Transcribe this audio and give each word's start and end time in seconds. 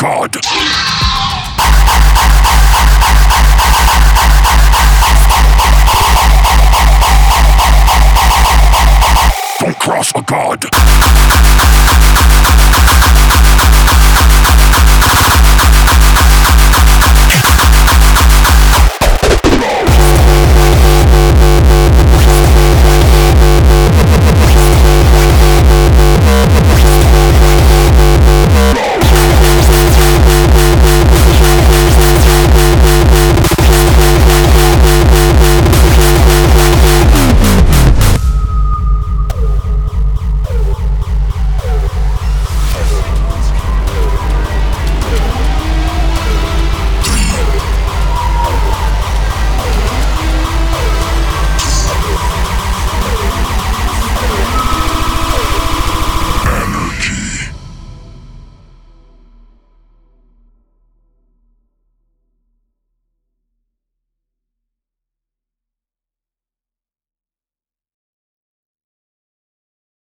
God. 0.00 0.32
Don't 9.58 9.78
cross 9.78 10.10
a 10.14 10.22
God. 10.22 11.49